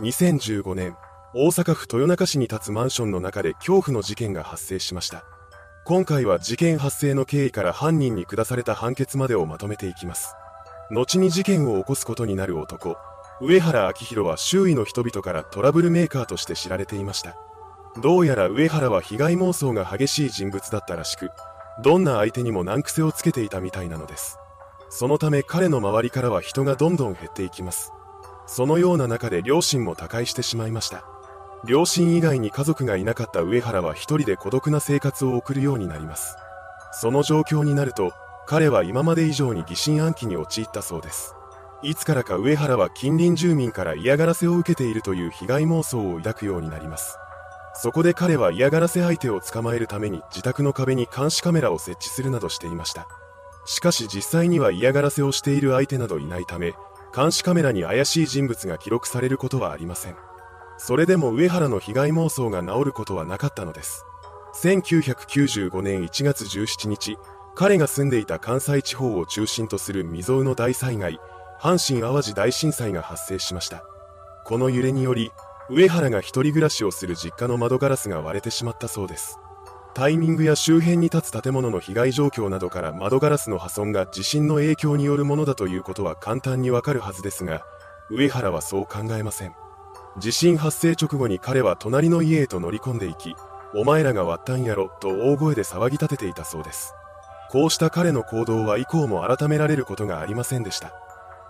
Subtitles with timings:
[0.00, 0.96] 2015年、
[1.34, 5.24] 大阪府豊中市に立つマンションの中で恐怖の事件が発生しました。
[5.84, 10.34] 今回は事件発生の経緯から犯人に下された判決までをまとめていきます。
[10.90, 12.96] 後に事件を起こすことになる男、
[13.40, 17.36] 上原明宏は周囲の人々からトラブルメーカーとして知られていました。
[18.02, 21.30] どうやら上原は被害妄想が激しい人物だったらしく、
[21.84, 24.38] どんな相手にも難癖をつけていたみたいなのです。
[24.90, 27.92] そのため彼の周りからは人がどんどん減っていきます。
[28.46, 31.04] そのような中で両親も他界してしまいました。
[31.66, 36.36] 両親以外に家族がいなかった上原は一人で孤独な生活を送るようになります。
[36.92, 38.12] その状況になると、
[38.46, 41.34] 彼は今まで以上に疑心暗鬼に陥ったそうです。
[41.82, 47.16] いつからか上原は近隣住民から嫌がらせを受けているという被害妄想を抱くようになります。
[47.74, 53.08] そこで彼は嫌がらせ相手を捕まえるために自宅の壁に監視カメラを設置するなどしていました。
[53.66, 56.74] しかし実際には嫌がらせをしている相手などいないため、
[57.14, 60.16] 監視カメラに怪しい人物が記録されることはありません。
[60.78, 64.04] それでも上原の被害妄想が治ることはなかったのです。
[64.60, 67.16] 1995年1月17日、
[67.54, 71.20] 彼が住んでいた関西地方を中心とする未曾有の大災害、
[71.60, 73.84] 阪神淡路大震災が発生しました。
[74.44, 75.30] この揺れにより、
[75.70, 79.38] 上原が一人暮らしをする実家の窓ガラスが割れてしまったそうです。
[79.94, 87.64] タイミングや周辺に立つ建物の被害状況などから窓ガラスの破損が地震の影響によるものだということは簡単にわかるはずですが、
[88.10, 89.54] 上原はそう考えません。
[90.18, 93.34] 地震発生直後に彼は隣の家へと乗り込んでいき、
[93.72, 96.92] お前らが割ったんやろと大声で騒ぎ立てていたそうです。
[97.50, 100.92] こうした彼の行動は以降も改められることがありませんでした。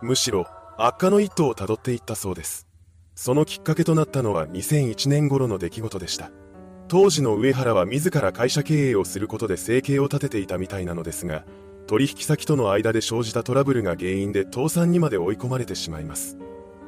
[0.02, 2.66] むしろ、悪化の一途をたどっていったそうです。
[3.14, 6.30] そのきっかけとなったのは2001年頃の出来事でした。
[6.88, 11.44] 当時の上原は自ら会社経営をすることで生計を立てていたみたいなのですが、
[11.86, 16.38] 取引先との間で生じたトラブルが原因で倒産にまで追い込まれてしまいます。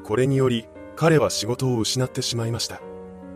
[0.05, 2.81] これにより、彼は仕事を失ってしまいました。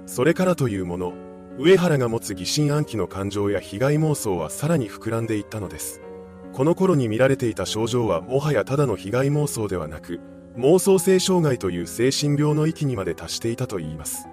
[0.07, 1.13] それからというもの、
[1.59, 6.01] 上原が持つ疑心暗鬼の感情や被害妄想はさらに膨らんでいったのです。
[6.53, 10.21] この頃に見られていた症状はもはやただの被害妄想ではなく、
[10.57, 14.27] 妄想性障害という精神病の域にまで達していたといいます。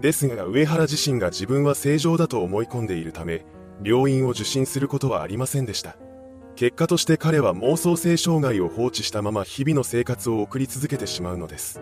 [0.00, 3.44] ですが上原自身が自分は正常だと思い込んでいるため、
[3.84, 5.96] 病院を受診することはありませんでした。
[6.56, 11.80] 結果として彼は妄想性障害を放置したまま日々の生活を送り続けてしまうのです。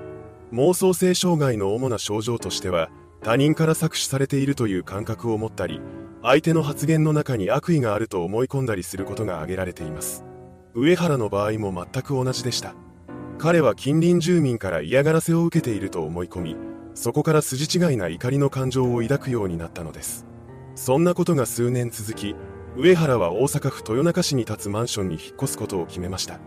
[0.52, 2.88] 妄想性障害の主な症状としては
[3.22, 5.80] 他人から搾取されているという感覚を持ったり
[6.22, 10.24] 相手の発言の中に悪意があると思い込んだりすることが挙げられています
[10.74, 12.74] 上原の場合も全く同じでした
[13.38, 16.56] 彼は近隣住民から嫌がらせを受けていると思い込み
[16.96, 20.26] そこから筋違いな怒りの感情を抱くようになったのです。
[20.74, 22.34] そんなことが数年続き
[22.74, 26.40] 上原は大阪府豊中市に立つマンションに引っ越すことを決めました。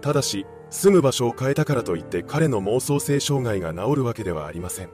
[0.00, 4.90] ただし住む場所を変えたからといって彼の妄想性障害が治るわけではありません。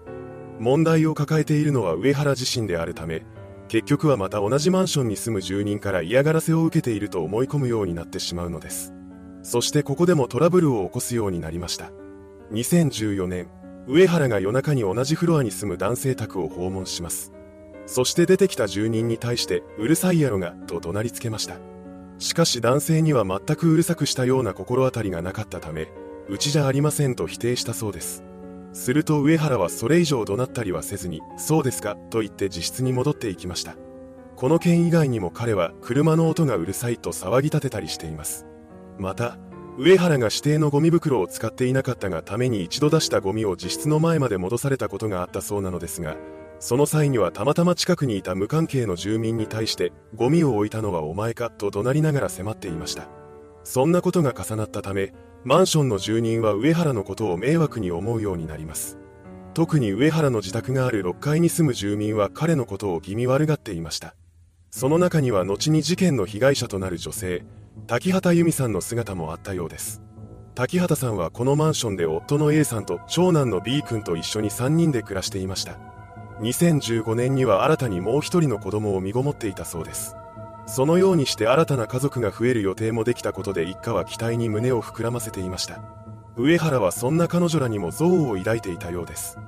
[0.59, 3.27] 問題を抱えているのは上原自身であるため
[3.69, 8.95] 結局はまた同じマンションに住む住人から嫌がらせを受けていると思い込むようになってしまうのです。
[9.43, 11.91] そしてここでもトラブルを起こすようになりました。
[12.53, 13.49] 2014年
[13.87, 17.33] 上原が夜中に同じフロアに住む男性宅を訪問します
[17.87, 21.59] そして出てきた住人に対してうるさいやろがと怒鳴りつけました
[22.19, 25.89] しかし男性には全くうるさくしたような心当たりがなかったため、
[26.29, 28.23] うちじゃありませんと否定したそうです。
[28.73, 33.77] すると上原はそれ以上怒鳴ったりはせずに、そうですかと言って自室に戻っていきました。
[34.37, 38.47] この件以外にも彼は車の音がうるさいと騒ぎ立てたりしています。
[38.99, 39.39] また、
[39.77, 46.17] 上原が指定のゴミ袋を使っていなかったがために一度出したゴミを自室の前まで戻されたことがあったそうなのですが、
[46.61, 53.09] その際にはたまたま近くにいた無関係の住民に対してゴミを置いたのはお前かと怒鳴りながら迫っていました。
[53.65, 55.13] そんなことが重なったため
[55.43, 58.97] マンションの住人は上原のことを迷惑に思うようになります。
[59.55, 64.15] 特に上原の自宅がある6階に住む住民は彼のことを気味悪がっていました。
[64.71, 67.45] その中には後に事件の被害者となる女性
[67.87, 70.01] 滝畑由美さんの姿もあったようです。
[70.55, 75.79] 滝畑さんはこのマンションで夫の A さんと長男の B 君と一緒に3人で暮らしていました。
[76.41, 80.17] 2015年には新たにもう一人の子供を身ごもっていたそうです。
[80.67, 85.83] そのようにして新たな家族が増える予定もできたことで一家は期待に胸を膨らませていました。
[86.37, 89.39] 上原はそんな彼女らにも憎悪を抱いていたようです。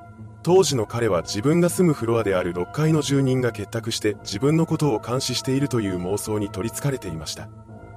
[0.42, 7.48] 当時の彼は自分が住むフロアである6階の住人が結託して自分のことを監視しているという妄想に取りつかれていました。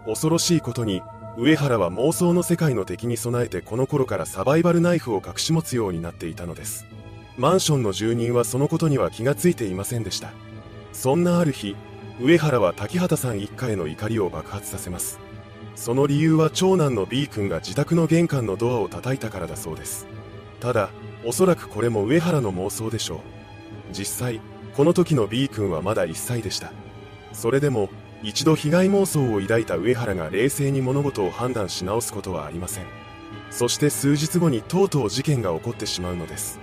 [0.10, 1.02] 恐ろしいことに
[1.38, 6.86] 上原は妄想の世界の敵に備えてこの頃からサバイバルナイフを隠し持つようになっていたのです
[7.38, 10.32] マンションの住人はそのことには気がついていませんでした
[10.92, 11.76] そんなある日
[12.20, 15.20] 上原は滝畑さん一家への怒りを爆発させます
[15.76, 20.08] その理由は長男の B 君が自宅の玄関のドアを叩いたからだそうです
[20.60, 20.90] ただ
[21.26, 23.20] おそらくこれも上原の妄想でしょう。
[23.92, 24.42] 実際、
[24.76, 26.72] この時の B 君はまだ1歳でした。
[27.34, 27.90] それでも、
[28.22, 32.86] 一度被害妄想を抱いた上原が冷静に物事を判断し直すことはありません。
[33.50, 36.60] そして数日後にとうとう事件が起こってしまうのです。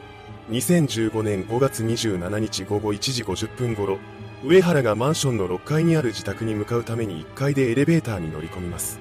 [0.51, 3.99] 2015年5月27日午後1時50分頃、
[4.45, 9.01] 上原がマンションの6階にある自宅に向かうために1階でエレベーターに乗り込みます。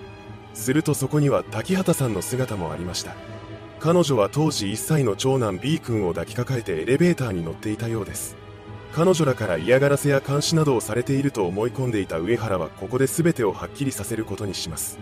[0.53, 3.15] するとそこには滝畑さんの姿もありました。
[3.85, 8.35] 彼女は当時1歳の長男 B 君を抱きかかえてエレベーターに乗っていたようです
[8.95, 14.99] 彼女らから嫌がらせや監視などをされていると思い込んでいた上原はここで全てをはっきりさせることにします。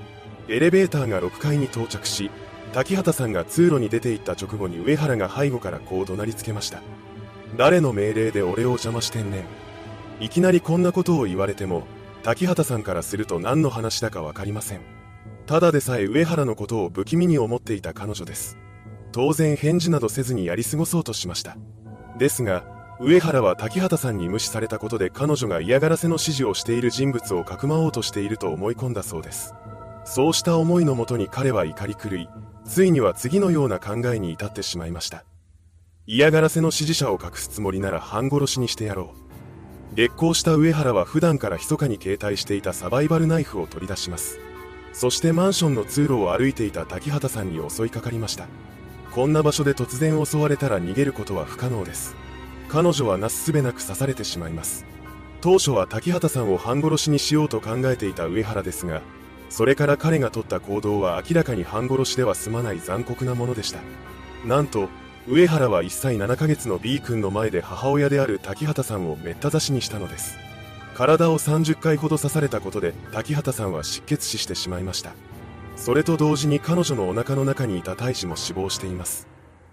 [0.47, 2.31] エレベーターが6階に到着し
[2.73, 6.81] 滝畑さんが通路に出て行った直後に上原が背後からこう怒鳴りつけました。
[7.55, 9.45] 誰の命令で俺を邪魔してんね
[10.19, 10.23] ん。
[10.23, 11.83] いきなりこんなことを言われても
[12.23, 14.81] 滝畑さんからすると何の話だか分かりません。
[15.45, 18.57] ただでさえ上原のことを不気味に思っていた彼女です。
[19.11, 21.57] 当然返事などせずにやり過ごそうとしました。
[22.17, 29.53] ですが上原は滝畑さんに無視されたことで彼女が嫌がらせの指示をしている人物をかくまおうとしていると思い込んだそうです。
[30.05, 32.29] そうした思いのもとに彼は怒り狂い
[32.65, 35.25] ついには次のような考えに至ってしまいました。
[36.05, 39.13] 嫌がらせの指示者を隠すつもりなら半殺しにしてやろ
[39.91, 39.95] う。
[39.95, 44.39] 激高した上原は普段から密かに携帯していたサバイバルナイフを取り出します。
[44.91, 48.47] そしてマンションの通路を歩いていた滝畑さんに襲いかかりました。
[49.11, 52.15] こんな場所で突然襲われたら逃げることは不可能です。
[52.73, 54.83] 彼女はなすすべなく刺されてしまいます。
[55.41, 59.03] 当初は滝畑さんを半殺しにしようと考えていた上原ですが
[59.49, 63.79] それから彼が取った行動は明らかに半殺しでは済まない残酷なものでした。
[64.43, 64.89] なんと
[65.27, 70.35] 上原は1歳7ヶ月の B 君の前で母親である滝畑さんをめった刺しにしたのです。
[70.95, 75.13] 体を30回ほど刺されたことで滝畑さんは失血死してしまいました。
[75.75, 79.27] それと同時に彼女のお腹の中にいた大使も死亡しています。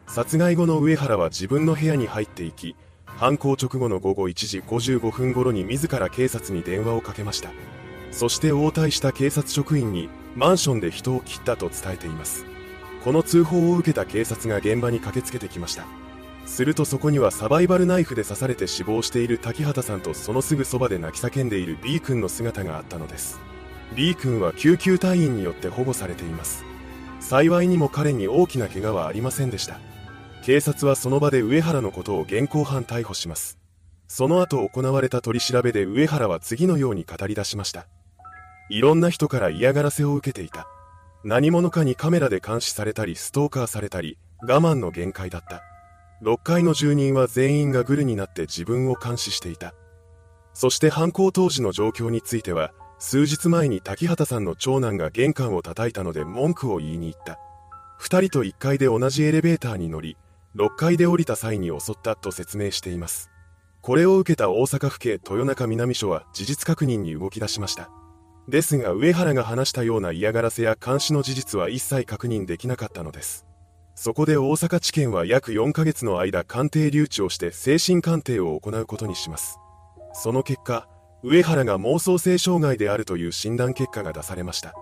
[0.06, 2.76] 殺害後の上原は自分の部屋に入っていき
[3.16, 7.50] 犯行直後の午後1時55分頃に自ら警察に電話をかけました。
[8.10, 12.44] そして応対した警察職員にマンションで人を切ったと伝えています。
[13.04, 15.86] この通報を受けた警察が現場に駆けつけてきました。
[16.46, 23.38] するとそこにはサバイバルナイフで刺されて死亡している滝畑さんとそのすぐそばで泣き叫んでいる B 君の姿があったのです。
[23.94, 26.64] B 君は救急隊員によって保護されています。
[27.20, 29.78] 幸いにも彼に大きな怪我はありませんでした。
[30.42, 33.58] 警察はその場で上原のことを現行犯逮捕します。
[34.08, 37.86] その後行われた取り調べで上原は次のように語り出しました。
[38.70, 40.66] いろんな人から嫌がらせを受けていた。
[41.24, 45.62] 何者かにカメラで監視されたりストーカーされたり我慢の限界だった。
[46.22, 49.74] 6階の住人は全員がグルになって自分を監視していた。
[50.54, 57.38] そして犯行当時の状況については数日前に滝畑さんの長男が玄関を叩いたので文句を言いに行った。
[57.98, 60.16] 二人と1階で同じエレベーターに乗り、
[60.56, 63.30] 6階で降りた際に襲ったと説明しています。
[63.80, 67.90] これを受けた大阪府警豊中南署は事実確認に動き出しました。
[68.48, 73.46] ですが上原が話したような嫌がらせや監視の事実は一切確認できなかったのです。
[73.94, 79.58] そこで大阪地検は約4ヶ月の間鑑定留置をして精神鑑定を行うことにします。
[80.12, 80.88] その結果、
[81.22, 84.74] 上原が妄想性障害であるという診断結果が出されました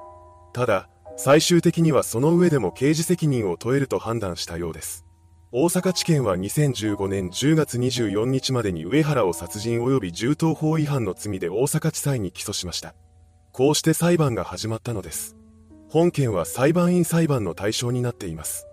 [0.52, 5.04] ただ最終的にはその上でも刑事責任を問えると判断したようです
[5.50, 12.94] 大阪地検は2015年10月24日までに上原を殺人及び銃刀法違反の罪で大阪地裁に起訴しました
[13.52, 15.36] こうして裁判が始まったのです
[15.88, 18.66] 本件は裁判員裁判の対象になっています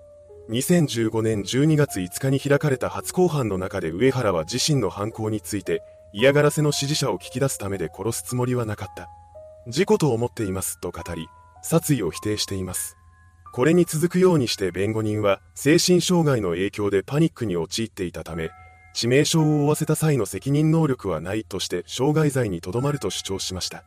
[0.50, 5.82] 2015年12月5日に開かれた初公判の中で上原は自身の犯行について
[6.18, 9.10] 嫌がらせの指示者を聞き出すためで殺すつもりはなかった。
[9.68, 11.28] 事故と思っていますと語り、
[11.62, 12.96] 殺意を否定しています。
[13.56, 18.52] これに続くようにして弁護人は、精神障害の影響でパニックに陥っていたため、
[18.94, 23.86] 致命傷を負わせた際の責任能力はないとして傷害罪にとどまると主張しました。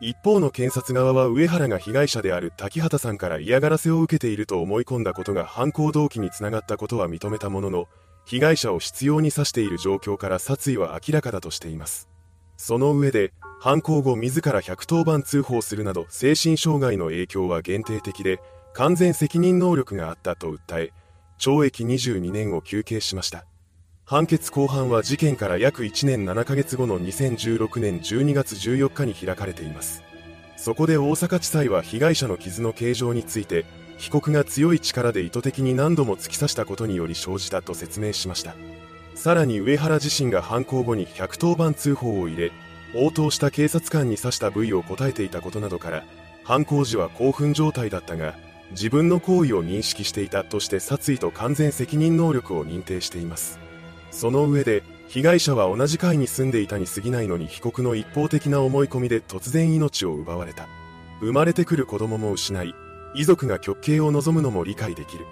[0.00, 7.88] 一方の検察側は上原が被害者である滝畑さんから嫌がらせを受けていると思い込んだことが犯行動機につながったことは認めたものの、
[8.24, 12.08] 被害者を執拗に刺している状況から殺意は明らかだとしています。
[12.56, 18.40] その上で、犯行後自ら110番通報するなど精神障害の影響は限定的で、
[18.78, 20.92] 完全責任能力があったと訴え、
[21.40, 23.44] 懲役22年を求刑しました。
[24.04, 30.04] 判決公判は事件から約1年7ヶ月後の2016年12月14日に開かれています。
[30.56, 33.66] そこで大阪地裁は被害者の傷の形状について、
[33.96, 38.54] 被告が強い力で意図的に何度も突き刺したことにより生じたと説明しました
[39.16, 42.52] さらに上原自身が犯行後に110番通報を入れ
[42.94, 46.04] 応答した警察官に刺した部位を答えていたことなどから
[46.44, 48.34] 犯行時は興奮状態だったが
[48.70, 53.58] 自分の行為を認識していたとして殺意と完全責任能力を認定しています。
[54.10, 60.68] その上で被害者は同じ階に住んでいたに過ぎないのに被告の一方的な思い込みで突然命を奪われた。
[61.20, 62.74] 生まれてくる子供も失い
[63.14, 65.26] 遺族が極刑を望むのも理解できる。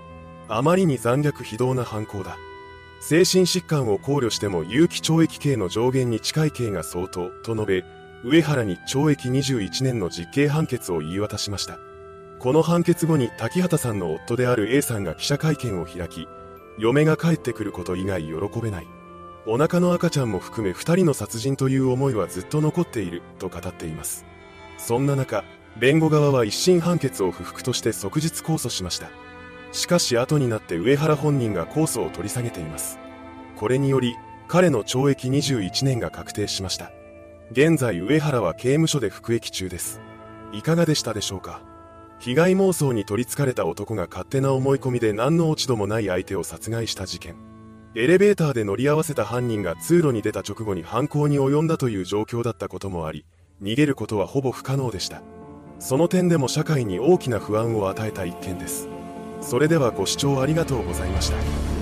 [0.48, 2.36] あまりに残虐非道な犯行だ。
[3.00, 7.84] 精神疾患を考慮しても有期懲役刑の上限に近い刑が相当と述べ
[8.24, 11.78] 上原に懲役21年の実刑判決を言い渡しました。
[12.38, 16.28] この判決後に滝畑さんの夫である A さんが記者会見を開き
[16.78, 18.86] 嫁が帰ってくること以外喜べない。
[19.46, 24.26] お腹の赤ちゃんも含め2人の殺人という思いはずっと残っていると語っています。
[24.76, 25.44] そんな中
[25.78, 29.08] 弁護側は一審判決を不服として即日控訴しました。
[29.72, 32.98] しかし後になって上原本人が控訴を取り下げています。
[33.56, 34.16] これにより
[34.48, 36.90] 彼の懲役21年が確定しました。
[37.52, 40.00] 現在上原は刑務所で服役中です。
[40.52, 41.62] いかがでしたでしょうか？
[42.18, 47.36] 被害妄想に取りつかれた男が勝手な思い込みで何の落ち度もない相手を殺害した事件。
[47.94, 53.24] エレベーターで乗り合わせた犯人が通路に出た直後に犯行に及んだという状況だったこともあり
[53.62, 55.22] 逃げることはほぼ不可能でした。
[55.78, 58.88] その点でも社会に大きな不安を与えた一件です。
[59.40, 61.75] それではご視聴ありがとうございました。